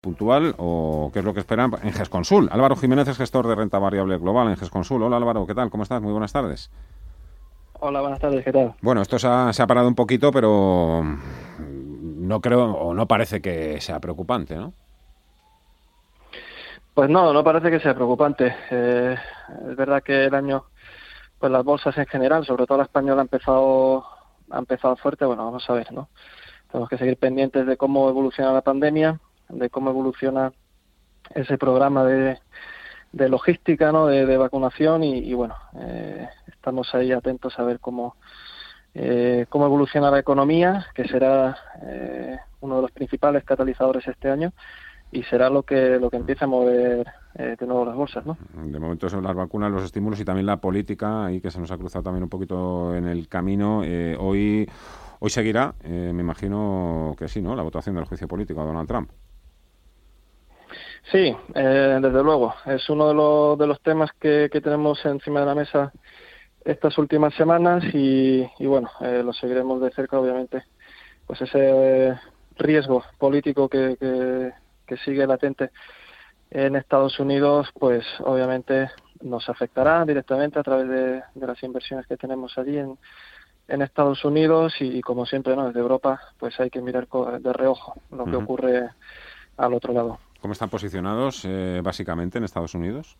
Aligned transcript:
puntual 0.00 0.54
o 0.56 1.10
qué 1.12 1.18
es 1.18 1.24
lo 1.24 1.34
que 1.34 1.40
esperan 1.40 1.72
en 1.82 1.92
GESConsul. 1.92 2.48
Álvaro 2.50 2.76
Jiménez 2.76 3.06
es 3.08 3.18
gestor 3.18 3.46
de 3.46 3.54
renta 3.54 3.78
variable 3.78 4.16
global 4.16 4.48
en 4.48 4.56
GESConsul. 4.56 5.02
Hola 5.02 5.18
Álvaro, 5.18 5.46
¿qué 5.46 5.54
tal? 5.54 5.70
¿Cómo 5.70 5.82
estás? 5.82 6.00
Muy 6.00 6.12
buenas 6.12 6.32
tardes. 6.32 6.70
Hola, 7.80 8.00
buenas 8.00 8.18
tardes, 8.18 8.44
¿qué 8.44 8.52
tal? 8.52 8.74
Bueno, 8.80 9.02
esto 9.02 9.18
se 9.18 9.26
ha, 9.26 9.52
se 9.52 9.62
ha 9.62 9.66
parado 9.66 9.88
un 9.88 9.94
poquito, 9.94 10.30
pero 10.32 11.02
no 11.58 12.40
creo 12.40 12.72
o 12.72 12.94
no 12.94 13.06
parece 13.06 13.40
que 13.40 13.80
sea 13.80 14.00
preocupante, 14.00 14.56
¿no? 14.56 14.72
Pues 16.94 17.08
no, 17.08 17.32
no 17.32 17.44
parece 17.44 17.70
que 17.70 17.80
sea 17.80 17.94
preocupante. 17.94 18.54
Eh, 18.70 19.16
es 19.70 19.76
verdad 19.76 20.02
que 20.02 20.24
el 20.24 20.34
año, 20.34 20.64
pues 21.38 21.52
las 21.52 21.64
bolsas 21.64 21.96
en 21.96 22.06
general, 22.06 22.44
sobre 22.44 22.66
todo 22.66 22.78
la 22.78 22.84
española, 22.84 23.20
ha 23.20 23.24
empezado, 23.24 24.04
ha 24.50 24.58
empezado 24.58 24.96
fuerte. 24.96 25.24
Bueno, 25.24 25.44
vamos 25.44 25.68
a 25.68 25.72
ver, 25.72 25.90
¿no? 25.92 26.08
Tenemos 26.70 26.88
que 26.88 26.98
seguir 26.98 27.16
pendientes 27.16 27.66
de 27.66 27.76
cómo 27.76 28.08
evoluciona 28.08 28.52
la 28.52 28.60
pandemia, 28.60 29.18
de 29.52 29.70
cómo 29.70 29.90
evoluciona 29.90 30.52
ese 31.34 31.58
programa 31.58 32.04
de, 32.04 32.38
de 33.12 33.28
logística, 33.28 33.92
¿no? 33.92 34.06
De, 34.06 34.36
vacunación 34.36 35.02
y, 35.02 35.32
bueno, 35.34 35.54
eh, 35.78 36.28
estamos 36.46 36.94
ahí 36.94 37.12
atentos 37.12 37.58
a 37.58 37.64
ver 37.64 37.80
cómo 37.80 38.16
eh, 38.92 39.46
cómo 39.48 39.66
evoluciona 39.66 40.10
la 40.10 40.18
economía, 40.18 40.86
que 40.94 41.06
será 41.06 41.56
eh, 41.82 42.38
uno 42.60 42.76
de 42.76 42.82
los 42.82 42.90
principales 42.90 43.44
catalizadores 43.44 44.06
este 44.08 44.28
año 44.30 44.52
y 45.12 45.22
será 45.24 45.48
lo 45.48 45.62
que 45.62 45.98
lo 45.98 46.10
que 46.10 46.16
empiece 46.16 46.44
a 46.44 46.48
mover 46.48 47.06
de 47.34 47.66
nuevo 47.66 47.84
las 47.84 47.94
bolsas, 47.94 48.26
¿no? 48.26 48.36
De 48.54 48.78
momento 48.78 49.08
son 49.08 49.22
las 49.22 49.34
vacunas, 49.34 49.70
los 49.70 49.84
estímulos 49.84 50.20
y 50.20 50.24
también 50.24 50.46
la 50.46 50.56
política, 50.60 51.26
ahí 51.26 51.40
que 51.40 51.50
se 51.50 51.60
nos 51.60 51.70
ha 51.70 51.78
cruzado 51.78 52.02
también 52.02 52.24
un 52.24 52.28
poquito 52.28 52.94
en 52.94 53.06
el 53.06 53.28
camino. 53.28 53.78
hoy 54.18 54.68
hoy 55.20 55.30
seguirá, 55.30 55.74
me 55.84 56.20
imagino 56.20 57.14
que 57.16 57.28
sí, 57.28 57.40
¿no? 57.40 57.54
La 57.54 57.62
votación 57.62 57.94
del 57.94 58.04
juicio 58.04 58.26
político 58.26 58.60
a 58.60 58.64
Donald 58.64 58.88
Trump. 58.88 59.10
Sí, 61.04 61.36
eh, 61.54 61.98
desde 62.00 62.22
luego. 62.22 62.54
Es 62.66 62.88
uno 62.90 63.08
de 63.08 63.14
los, 63.14 63.58
de 63.58 63.66
los 63.66 63.80
temas 63.80 64.10
que, 64.20 64.48
que 64.52 64.60
tenemos 64.60 65.04
encima 65.04 65.40
de 65.40 65.46
la 65.46 65.54
mesa 65.54 65.92
estas 66.64 66.98
últimas 66.98 67.34
semanas 67.34 67.82
y, 67.94 68.46
y 68.58 68.66
bueno, 68.66 68.90
eh, 69.00 69.22
lo 69.24 69.32
seguiremos 69.32 69.80
de 69.80 69.90
cerca, 69.90 70.20
obviamente. 70.20 70.64
Pues 71.26 71.40
ese 71.40 71.58
eh, 71.58 72.14
riesgo 72.56 73.04
político 73.18 73.68
que, 73.68 73.96
que, 73.98 74.52
que, 74.86 74.96
sigue 74.98 75.26
latente 75.26 75.70
en 76.50 76.76
Estados 76.76 77.18
Unidos, 77.18 77.68
pues 77.78 78.04
obviamente 78.20 78.90
nos 79.22 79.48
afectará 79.48 80.04
directamente 80.04 80.58
a 80.58 80.62
través 80.62 80.88
de, 80.88 81.22
de 81.34 81.46
las 81.46 81.62
inversiones 81.62 82.06
que 82.06 82.16
tenemos 82.16 82.56
allí 82.58 82.76
en, 82.78 82.98
en 83.70 83.82
Estados 83.82 84.24
Unidos 84.24 84.74
y, 84.80 85.00
como 85.00 85.24
siempre, 85.26 85.54
¿no? 85.54 85.66
desde 85.66 85.80
Europa, 85.80 86.20
pues 86.38 86.58
hay 86.58 86.70
que 86.70 86.82
mirar 86.82 87.06
de 87.08 87.52
reojo 87.52 87.94
lo 88.10 88.24
que 88.24 88.36
ocurre 88.36 88.90
al 89.56 89.74
otro 89.74 89.92
lado. 89.92 90.18
¿Cómo 90.40 90.52
están 90.52 90.70
posicionados 90.70 91.44
eh, 91.44 91.80
básicamente 91.82 92.38
en 92.38 92.44
Estados 92.44 92.74
Unidos? 92.74 93.16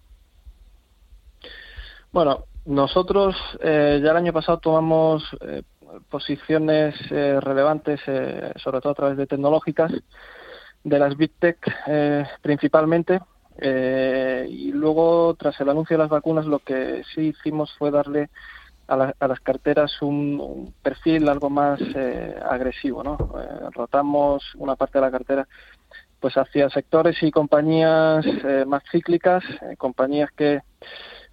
Bueno, 2.12 2.44
nosotros 2.64 3.36
eh, 3.60 4.00
ya 4.02 4.10
el 4.10 4.16
año 4.16 4.32
pasado 4.32 4.58
tomamos 4.58 5.25
eh, 5.41 5.62
posiciones 6.08 6.94
relevantes, 7.08 8.00
sobre 8.62 8.81
todo 8.81 8.92
a 8.92 8.94
través 8.94 9.16
de 9.16 9.26
tecnológicas, 9.26 9.92
de 10.84 10.98
las 10.98 11.16
Big 11.16 11.32
Tech 11.38 11.58
principalmente. 12.41 13.20
y 13.60 14.70
luego, 14.70 15.34
tras 15.34 15.60
el 15.60 15.69
anuncio 15.69 15.97
de 15.97 16.04
las 16.04 16.10
vacunas, 16.10 16.47
lo 16.47 16.60
que 16.60 17.02
sí 17.12 17.34
hicimos 17.37 17.75
fue 17.76 17.91
darle 17.91 18.31
a, 18.87 19.26
las 19.26 19.41
carteras 19.41 20.00
un, 20.00 20.72
perfil 20.81 21.28
algo 21.28 21.50
más 21.50 21.81
agresivo. 22.48 23.02
¿no? 23.02 23.16
rotamos 23.72 24.44
una 24.54 24.76
parte 24.76 24.98
de 24.98 25.04
la 25.04 25.10
cartera 25.10 25.48
pues 26.20 26.36
hacia 26.36 26.69
sectores 26.70 27.22
y 27.22 27.31
compañías 27.31 28.25
eh, 28.26 28.64
más 28.66 28.82
cíclicas, 28.91 29.42
eh, 29.62 29.76
compañías 29.76 30.31
que 30.32 30.60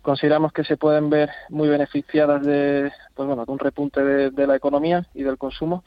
consideramos 0.01 0.53
que 0.53 0.63
se 0.63 0.77
pueden 0.77 1.09
ver 1.09 1.29
muy 1.49 1.67
beneficiadas 1.67 2.45
de, 2.45 2.91
pues 3.13 3.27
bueno, 3.27 3.45
de 3.45 3.51
un 3.51 3.59
repunte 3.59 4.01
de, 4.03 4.47
la 4.47 4.55
economía 4.55 5.05
y 5.13 5.23
del 5.23 5.37
consumo 5.37 5.83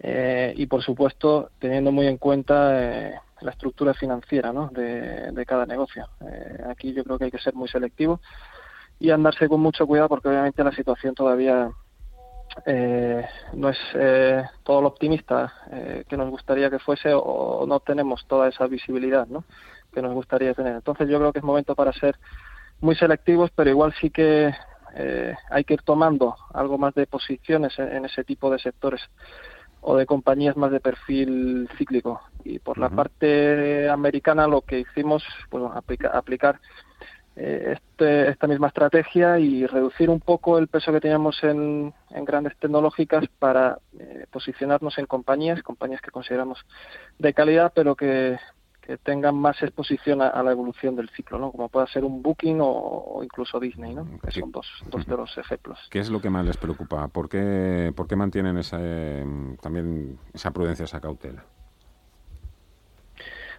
eh, 0.00 0.52
y 0.56 0.66
por 0.66 0.82
supuesto 0.82 1.50
teniendo 1.60 1.92
muy 1.92 2.08
en 2.08 2.18
cuenta 2.18 3.20
la 3.40 3.50
estructura 3.50 3.94
financiera 3.94 4.52
¿no? 4.52 4.68
de, 4.68 5.30
de 5.30 5.46
cada 5.46 5.66
negocio. 5.66 6.08
aquí 6.68 6.92
yo 6.92 7.04
creo 7.04 7.18
que 7.18 7.26
hay 7.26 7.30
que 7.30 7.38
ser 7.38 7.54
muy 7.54 7.68
selectivo 7.68 8.20
y 8.98 9.10
andarse 9.10 9.48
con 9.48 9.60
mucho 9.60 9.86
cuidado 9.86 10.08
porque 10.08 10.28
obviamente 10.28 10.64
la 10.64 10.72
situación 10.72 11.14
todavía 11.14 11.70
eh, 12.66 13.26
no 13.52 13.68
es 13.68 13.78
eh, 13.94 14.44
todo 14.62 14.80
lo 14.80 14.88
optimista 14.88 15.52
eh, 15.70 16.04
que 16.08 16.16
nos 16.16 16.30
gustaría 16.30 16.70
que 16.70 16.78
fuese 16.78 17.10
o, 17.12 17.64
no 17.66 17.80
tenemos 17.80 18.24
toda 18.26 18.48
esa 18.48 18.66
visibilidad 18.66 19.26
¿no? 19.26 19.44
que 19.92 20.02
nos 20.02 20.14
gustaría 20.14 20.54
tener. 20.54 20.74
Entonces 20.74 21.08
yo 21.08 21.18
creo 21.18 21.32
que 21.32 21.40
es 21.40 21.44
momento 21.44 21.74
para 21.74 21.92
ser 21.92 22.16
muy 22.80 22.94
selectivos, 22.96 23.50
pero 23.54 23.70
igual 23.70 23.94
sí 24.00 24.10
que 24.10 24.52
eh, 24.96 25.34
hay 25.50 25.64
que 25.64 25.74
ir 25.74 25.82
tomando 25.82 26.36
algo 26.52 26.78
más 26.78 26.94
de 26.94 27.06
posiciones 27.06 27.78
en, 27.78 28.04
ese 28.04 28.24
tipo 28.24 28.50
de 28.50 28.58
sectores 28.58 29.00
o 29.80 29.96
de 29.96 30.06
compañías 30.06 30.56
más 30.56 30.70
de 30.70 30.80
perfil 30.80 31.68
cíclico. 31.76 32.20
Y 32.44 32.58
por 32.58 32.78
la 32.78 32.88
parte 32.90 33.88
americana 33.88 34.46
lo 34.46 34.62
que 34.62 34.80
hicimos, 34.80 35.24
pues 35.50 35.64
aplicar 36.12 36.56
eh, 36.56 36.58
este, 37.36 38.28
esta 38.28 38.46
misma 38.46 38.68
estrategia 38.68 39.38
y 39.40 39.66
reducir 39.66 40.08
un 40.08 40.20
poco 40.20 40.58
el 40.58 40.68
peso 40.68 40.92
que 40.92 41.00
teníamos 41.00 41.42
en, 41.42 41.92
grandes 42.10 42.56
tecnológicas 42.58 43.24
para 43.38 43.78
eh, 43.98 44.26
posicionarnos 44.30 44.98
en 44.98 45.06
compañías, 45.06 45.62
compañías 45.62 46.00
que 46.00 46.12
consideramos 46.12 46.64
de 47.18 47.34
calidad, 47.34 47.72
pero 47.74 47.96
que, 47.96 48.38
tengan 49.02 49.34
más 49.34 49.62
exposición 49.62 50.20
a, 50.20 50.42
la 50.42 50.52
evolución 50.52 50.94
del 50.94 51.08
ciclo, 51.08 51.38
¿no? 51.38 51.50
Como 51.50 51.70
pueda 51.70 51.86
ser 51.86 52.04
un 52.04 52.20
Booking 52.20 52.58
o, 52.60 53.22
incluso 53.24 53.58
Disney, 53.58 53.94
¿no? 53.94 54.06
Que 54.20 54.30
son 54.30 54.52
dos, 54.52 54.66
dos 54.90 55.06
de 55.06 55.16
los 55.16 55.38
ejemplos. 55.38 55.78
¿Qué 55.90 56.00
es 56.00 56.10
lo 56.10 56.20
que 56.20 56.28
más 56.28 56.44
les 56.44 56.58
preocupa? 56.58 57.08
¿Por 57.08 57.30
qué, 57.30 57.94
por 57.96 58.06
qué 58.06 58.14
mantienen 58.14 58.58
esa, 58.58 58.76
también 59.62 60.18
esa 60.34 60.50
prudencia, 60.50 60.84
esa 60.84 61.00
cautela? 61.00 61.46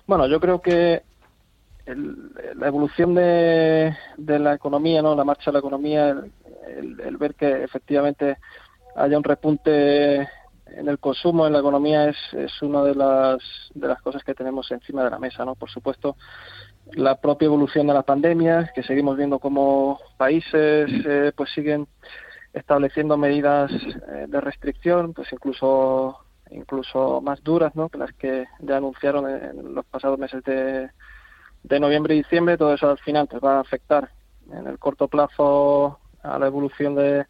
Bueno, 0.06 0.28
yo 0.28 0.40
creo 0.40 0.62
que 0.62 1.02
la 1.86 2.68
evolución 2.68 3.14
de, 3.14 3.96
de, 4.18 4.40
la 4.40 4.54
economía, 4.54 5.02
¿no? 5.02 5.16
la 5.16 5.24
marcha 5.24 5.52
de 5.52 5.54
la 5.54 5.60
economía, 5.60 6.16
el, 6.68 7.18
ver 7.18 7.36
que 7.36 7.64
efectivamente 7.64 8.38
haya 8.96 9.18
un 9.18 9.24
repunte 9.24 10.28
en 10.68 10.90
el 10.90 10.98
consumo, 10.98 11.46
en 11.46 11.54
la 11.54 11.60
economía, 11.60 12.10
es, 12.10 12.18
es 12.34 12.62
una 12.62 12.84
de 12.84 12.96
las, 12.96 13.38
de 13.76 13.88
las 13.88 14.02
cosas 14.02 14.24
que 14.24 14.34
tenemos 14.34 14.72
encima 14.72 15.04
de 15.04 15.12
la 15.12 15.20
mesa. 15.20 15.46
¿no? 15.46 15.54
Por 15.54 15.70
supuesto, 15.70 16.16
la 16.94 17.16
propia 17.16 17.46
evolución 17.46 17.86
de 17.86 17.94
la 17.94 18.02
pandemia, 18.02 18.72
que 18.74 18.82
seguimos 18.82 19.16
viendo 19.16 19.38
como 19.38 20.00
países 20.18 20.90
eh, 21.06 21.32
pues 21.36 21.52
siguen 21.52 21.88
estableciendo 22.54 23.16
medidas 23.18 23.72
eh, 23.72 24.26
de 24.28 24.42
restricción, 24.42 25.14
pues 25.14 25.32
incluso 25.32 26.20
incluso 26.52 27.22
más 27.22 27.44
duras 27.44 27.76
¿no? 27.76 27.90
que 27.90 27.98
las 27.98 28.14
que 28.14 28.46
ya 28.60 28.78
anunciaron 28.78 29.28
en 29.28 29.74
los 29.74 29.84
pasados 29.86 30.20
meses 30.20 30.44
de, 30.44 30.90
de 31.68 31.80
noviembre 31.80 32.14
y 32.14 32.20
diciembre, 32.20 32.58
todo 32.58 32.74
eso 32.74 32.90
al 32.90 33.00
final 33.00 33.28
te 33.28 33.40
va 33.40 33.58
a 33.58 33.62
afectar 33.62 34.10
en 34.52 34.68
el 34.68 34.78
corto 34.78 35.08
plazo 35.08 36.00
a 36.22 36.38
la 36.38 36.46
evolución 36.46 36.96
de, 36.96 37.26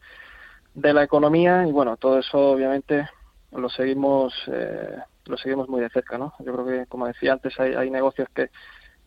de 0.73 0.93
la 0.93 1.03
economía 1.03 1.65
y 1.65 1.71
bueno, 1.71 1.95
todo 1.95 2.19
eso 2.19 2.51
obviamente 2.51 3.07
lo 3.53 3.69
seguimos 3.69 4.33
eh, 4.47 4.97
lo 5.25 5.37
seguimos 5.37 5.69
muy 5.69 5.81
de 5.81 5.89
cerca, 5.89 6.17
¿no? 6.17 6.33
Yo 6.39 6.53
creo 6.53 6.65
que 6.65 6.85
como 6.87 7.07
decía 7.07 7.33
antes 7.33 7.57
hay, 7.59 7.73
hay 7.73 7.89
negocios 7.89 8.27
que 8.35 8.49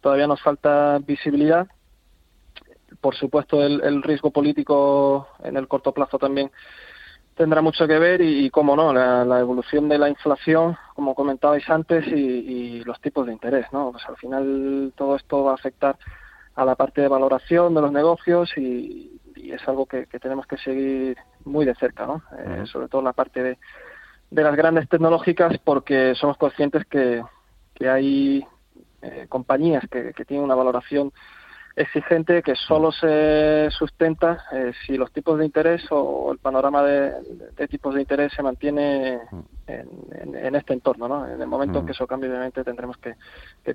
todavía 0.01 0.27
nos 0.27 0.41
falta 0.43 0.99
visibilidad. 0.99 1.69
Por 3.01 3.15
supuesto 3.15 3.63
el, 3.63 3.83
el 3.83 4.03
riesgo 4.03 4.31
político 4.31 5.29
en 5.45 5.57
el 5.59 5.69
corto 5.69 5.93
plazo 5.93 6.19
también 6.19 6.51
tendrá 7.39 7.63
mucho 7.63 7.87
que 7.87 8.01
ver 8.01 8.21
y, 8.21 8.51
cómo 8.51 8.75
no, 8.75 8.93
la, 8.93 9.39
evolución 9.39 9.89
de 9.89 9.97
la 9.97 10.09
inflación, 10.09 10.77
como 10.95 11.15
comentabais 11.15 11.67
antes, 11.71 12.05
y, 12.09 12.83
los 12.85 13.01
tipos 13.01 13.27
de 13.27 13.33
interés, 13.33 13.67
¿no? 13.73 13.93
Pues 13.93 14.05
al 14.07 14.17
final 14.17 14.93
todo 14.97 15.15
esto 15.15 15.45
va 15.45 15.53
a 15.53 15.55
afectar 15.55 15.97
a 16.57 16.65
la 16.65 16.75
parte 16.75 17.01
de 17.01 17.09
valoración 17.09 17.75
de 17.75 17.81
los 17.81 17.93
negocios 17.93 18.51
y, 18.59 19.21
es 19.37 19.67
algo 19.69 19.87
que, 19.87 20.07
tenemos 20.21 20.47
que 20.47 20.59
seguir 20.59 21.17
muy 21.45 21.65
de 21.65 21.77
cerca, 21.77 22.07
¿no? 22.07 22.23
Eh, 22.39 22.67
sobre 22.67 22.89
todo 22.89 23.03
la 23.03 23.13
parte 23.13 23.43
de, 23.43 23.59
de 24.31 24.43
las 24.43 24.57
grandes 24.57 24.89
tecnológicas 24.89 25.57
porque 25.59 26.17
somos 26.17 26.37
conscientes 26.37 26.85
que, 26.87 27.23
que 27.73 27.89
hay 27.89 28.45
compañías 29.29 29.85
que, 29.89 30.13
que 30.13 30.25
tienen 30.25 30.45
una 30.45 30.57
valoración 30.57 31.13
exigente 31.79 32.43
que 32.43 32.55
solo 32.57 32.91
se 32.91 33.69
sustenta 33.71 34.45
eh, 34.53 34.73
si 34.85 34.97
los 34.97 35.13
tipos 35.13 35.39
de 35.39 35.45
interés 35.45 35.83
o 35.91 36.33
el 36.33 36.39
panorama 36.39 36.83
de, 36.83 37.13
tipos 37.69 37.95
de 37.95 38.01
interés 38.01 38.33
se 38.33 38.43
mantiene 38.43 39.21
en, 39.67 40.55
este 40.55 40.73
entorno. 40.73 41.09
¿no? 41.09 41.27
En 41.27 41.41
el 41.41 41.47
momento 41.47 41.79
en 41.79 41.87
que 41.87 41.93
mm. 41.93 41.95
eso 41.95 42.07
cambie, 42.07 42.29
obviamente 42.29 42.65
tendremos 42.65 42.97
que, 42.99 43.15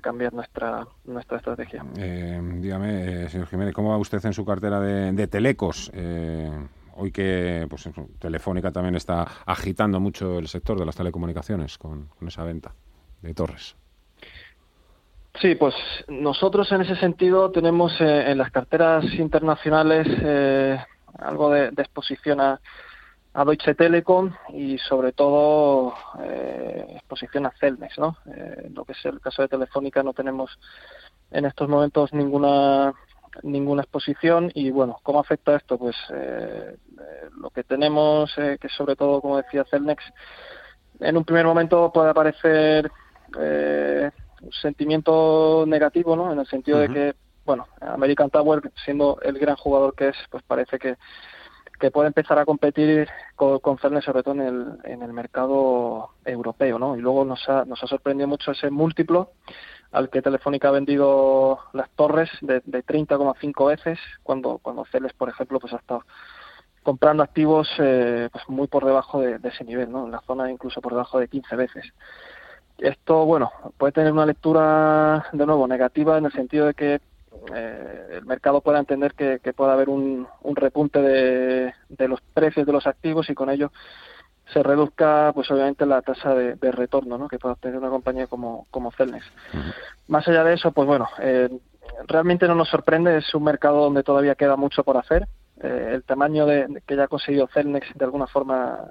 cambiar 0.00 0.34
nuestra 0.34 0.86
nuestra 1.04 1.38
estrategia. 1.38 1.84
Eh, 1.96 2.40
dígame, 2.56 3.24
eh, 3.24 3.28
señor 3.30 3.46
Jiménez, 3.46 3.74
¿cómo 3.74 3.90
va 3.90 3.98
usted 3.98 4.24
en 4.24 4.32
su 4.32 4.44
cartera 4.44 4.80
de, 4.80 5.26
telecos? 5.28 5.90
Eh, 5.94 6.50
hoy 6.96 7.10
que 7.10 7.66
pues, 7.70 7.88
Telefónica 8.18 8.70
también 8.70 8.96
está 8.96 9.26
agitando 9.46 10.00
mucho 10.00 10.38
el 10.38 10.48
sector 10.48 10.78
de 10.78 10.84
las 10.84 10.96
telecomunicaciones 10.96 11.78
con 11.78 12.08
esa 12.26 12.44
venta 12.44 12.74
de 13.22 13.34
torres. 13.34 13.76
Sí, 15.44 15.56
pues 15.56 15.74
nosotros 16.08 16.72
en 16.72 16.80
ese 16.80 16.96
sentido 16.96 17.50
tenemos 17.50 17.92
eh, 18.00 18.30
en 18.30 18.38
las 18.38 18.50
carteras 18.50 19.04
internacionales 19.12 20.06
eh, 20.22 20.82
algo 21.18 21.50
de, 21.50 21.66
exposición 21.66 22.40
a, 22.40 22.58
Deutsche 23.44 23.74
Telekom 23.74 24.32
y 24.54 24.78
sobre 24.78 25.12
todo 25.12 25.92
eh, 26.22 26.86
exposición 26.96 27.44
a 27.44 27.52
Celnex, 27.60 27.98
¿no? 27.98 28.16
lo 28.72 28.86
que 28.86 28.92
es 28.92 29.04
el 29.04 29.20
caso 29.20 29.42
de 29.42 29.48
Telefónica 29.48 30.02
no 30.02 30.14
tenemos 30.14 30.58
en 31.30 31.44
estos 31.44 31.68
momentos 31.68 32.14
ninguna 32.14 32.94
ninguna 33.42 33.82
exposición 33.82 34.50
y 34.54 34.70
bueno, 34.70 34.98
¿cómo 35.02 35.20
afecta 35.20 35.56
esto? 35.56 35.76
Pues 35.76 35.96
lo 37.36 37.50
que 37.50 37.64
tenemos, 37.64 38.34
que 38.34 38.68
sobre 38.74 38.96
todo, 38.96 39.20
como 39.20 39.36
decía 39.36 39.66
Celnex, 39.70 40.02
en 41.00 41.18
un 41.18 41.24
primer 41.26 41.44
momento 41.44 41.92
puede 41.92 42.08
aparecer 42.08 42.90
sentimiento 44.60 45.64
negativo, 45.66 46.16
¿no? 46.16 46.32
En 46.32 46.38
el 46.38 46.46
sentido 46.46 46.78
de 46.78 46.88
que, 46.88 47.14
bueno, 47.44 47.66
American 47.80 48.30
Tower, 48.30 48.62
siendo 48.84 49.18
el 49.22 49.38
gran 49.38 49.56
jugador 49.56 49.94
que 49.94 50.08
es, 50.08 50.16
pues 50.30 50.42
parece 50.44 50.78
que, 50.78 50.96
que 51.78 51.90
puede 51.90 52.08
empezar 52.08 52.38
a 52.38 52.44
competir 52.44 53.08
con, 53.36 53.58
con 53.58 53.78
sobre 53.78 54.22
todo 54.22 54.34
en 54.34 54.40
el, 54.40 54.78
en 54.84 55.02
el 55.02 55.12
mercado 55.12 56.10
europeo, 56.24 56.78
¿no? 56.78 56.96
Y 56.96 57.00
luego 57.00 57.24
nos 57.24 57.48
ha, 57.48 57.64
nos 57.64 57.82
ha 57.82 57.86
sorprendido 57.86 58.28
mucho 58.28 58.52
ese 58.52 58.70
múltiplo 58.70 59.32
al 59.92 60.10
que 60.10 60.22
Telefónica 60.22 60.68
ha 60.68 60.72
vendido 60.72 61.60
las 61.72 61.88
torres 61.90 62.28
de, 62.40 62.60
de 62.64 62.84
30,5 62.84 63.66
veces, 63.68 63.98
cuando, 64.24 64.58
cuando 64.58 64.84
Celes, 64.86 65.12
por 65.12 65.28
ejemplo, 65.28 65.60
pues 65.60 65.72
ha 65.72 65.76
estado 65.76 66.04
comprando 66.82 67.22
activos 67.22 67.68
eh, 67.78 68.28
pues 68.32 68.44
muy 68.48 68.66
por 68.66 68.84
debajo 68.84 69.20
de, 69.20 69.38
de, 69.38 69.48
ese 69.48 69.64
nivel, 69.64 69.90
¿no? 69.90 70.04
En 70.04 70.10
la 70.10 70.20
zona 70.20 70.50
incluso 70.50 70.80
por 70.80 70.92
debajo 70.92 71.18
de 71.18 71.28
15 71.28 71.56
veces. 71.56 71.84
Esto, 72.78 73.24
bueno, 73.24 73.50
puede 73.78 73.92
tener 73.92 74.12
una 74.12 74.26
lectura, 74.26 75.26
de 75.32 75.46
nuevo, 75.46 75.66
negativa 75.66 76.18
en 76.18 76.26
el 76.26 76.32
sentido 76.32 76.66
de 76.66 76.74
que 76.74 77.00
eh, 77.54 78.06
el 78.12 78.24
mercado 78.26 78.60
pueda 78.60 78.78
entender 78.78 79.14
que, 79.14 79.40
que 79.42 79.52
pueda 79.52 79.72
haber 79.72 79.88
un, 79.88 80.26
un 80.42 80.56
repunte 80.56 81.00
de, 81.00 81.74
de, 81.88 82.08
los 82.08 82.20
precios 82.20 82.66
de 82.66 82.72
los 82.72 82.86
activos 82.86 83.28
y 83.28 83.34
con 83.34 83.50
ello 83.50 83.70
se 84.52 84.62
reduzca, 84.62 85.32
pues 85.34 85.50
obviamente, 85.50 85.86
la 85.86 86.02
tasa 86.02 86.34
de, 86.34 86.72
retorno 86.72 87.16
¿no? 87.16 87.28
que 87.28 87.38
pueda 87.38 87.54
obtener 87.54 87.78
una 87.78 87.88
compañía 87.88 88.26
como, 88.26 88.66
como 88.70 88.92
Celnex. 88.92 89.24
Más 90.08 90.26
allá 90.28 90.44
de 90.44 90.54
eso, 90.54 90.72
pues 90.72 90.86
bueno, 90.86 91.08
eh, 91.20 91.48
realmente 92.06 92.46
no 92.46 92.54
nos 92.54 92.68
sorprende, 92.68 93.16
es 93.18 93.34
un 93.34 93.44
mercado 93.44 93.80
donde 93.82 94.02
todavía 94.02 94.34
queda 94.34 94.56
mucho 94.56 94.84
por 94.84 94.96
hacer. 94.96 95.26
Eh, 95.62 95.92
el 95.94 96.02
tamaño 96.02 96.44
de, 96.46 96.82
que 96.86 96.96
ya 96.96 97.04
ha 97.04 97.08
conseguido 97.08 97.48
Celnex 97.54 97.86
de 97.94 98.04
alguna 98.04 98.26
forma 98.26 98.90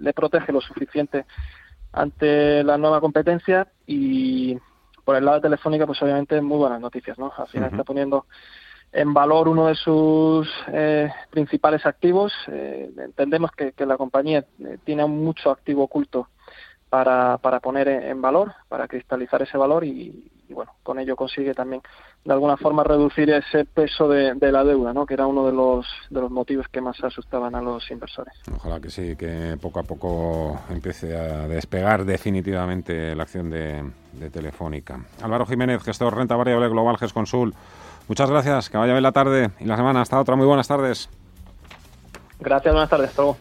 le 0.00 0.12
protege 0.14 0.52
lo 0.52 0.60
suficiente 0.60 1.26
ante 1.92 2.64
la 2.64 2.78
nueva 2.78 3.00
competencia 3.00 3.68
y 3.86 4.56
por 5.04 5.16
el 5.16 5.24
lado 5.24 5.38
de 5.38 5.42
Telefónica, 5.42 5.86
pues 5.86 6.00
obviamente 6.02 6.40
muy 6.40 6.58
buenas 6.58 6.80
noticias, 6.80 7.18
¿no? 7.18 7.32
Al 7.36 7.48
final 7.48 7.70
está 7.70 7.84
poniendo 7.84 8.26
en 8.92 9.14
valor 9.14 9.48
uno 9.48 9.66
de 9.66 9.74
sus 9.74 10.48
eh, 10.68 11.10
principales 11.30 11.84
activos. 11.86 12.32
Eh, 12.48 12.90
entendemos 12.98 13.50
que, 13.52 13.74
la 13.84 13.96
compañía 13.96 14.44
eh, 14.60 14.78
tiene 14.84 15.04
mucho 15.06 15.50
activo 15.50 15.84
oculto 15.84 16.28
para, 16.88 17.38
para 17.38 17.60
poner 17.60 17.88
en 17.88 18.20
valor, 18.20 18.52
para 18.68 18.86
cristalizar 18.86 19.42
ese 19.42 19.56
valor 19.56 19.84
y, 19.84 20.30
bueno, 20.52 20.72
con 20.82 20.98
ello 20.98 21.16
consigue 21.16 21.54
también 21.54 21.82
de 22.24 22.32
alguna 22.32 22.56
forma 22.56 22.84
reducir 22.84 23.30
ese 23.30 23.64
peso 23.64 24.08
de, 24.08 24.34
la 24.52 24.64
deuda, 24.64 24.92
¿no? 24.92 25.06
que 25.06 25.14
era 25.14 25.26
uno 25.26 25.46
de 25.46 25.52
los, 25.52 25.86
de 26.10 26.20
los 26.20 26.30
motivos 26.30 26.66
que 26.68 26.80
más 26.80 27.02
asustaban 27.02 27.54
a 27.54 27.60
los 27.60 27.90
inversores. 27.90 28.34
Ojalá 28.54 28.80
que 28.80 28.90
sí, 28.90 29.16
que 29.16 29.56
poco 29.60 29.80
a 29.80 29.82
poco 29.82 30.60
empiece 30.70 31.16
a 31.16 31.48
despegar 31.48 32.04
definitivamente 32.04 33.14
la 33.14 33.24
acción 33.24 33.50
de, 33.50 33.90
Telefónica. 34.30 35.00
Álvaro 35.22 35.46
Jiménez, 35.46 35.82
gestor 35.82 36.14
renta 36.14 36.36
variable 36.36 36.68
global 36.68 36.98
GESConsul. 36.98 37.54
Muchas 38.08 38.30
gracias, 38.30 38.68
que 38.68 38.76
vaya 38.76 38.92
bien 38.92 39.02
la 39.02 39.12
tarde 39.12 39.50
y 39.58 39.64
la 39.64 39.76
semana. 39.76 40.02
Hasta 40.02 40.20
otra, 40.20 40.36
muy 40.36 40.46
buenas 40.46 40.68
tardes. 40.68 41.08
Gracias, 42.38 42.72
buenas 42.72 42.90
tardes. 42.90 43.10
Hasta 43.10 43.22
luego. 43.22 43.38